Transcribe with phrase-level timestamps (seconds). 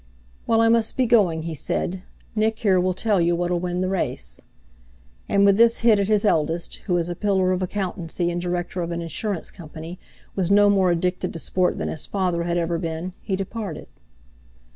[0.47, 2.01] "Well, I must be going," he said,
[2.35, 4.41] "Nick here will tell you what'll win the race."
[5.29, 8.81] And with this hit at his eldest, who, as a pillar of accountancy, and director
[8.81, 9.99] of an insurance company,
[10.35, 13.89] was no more addicted to sport than his father had ever been, he departed.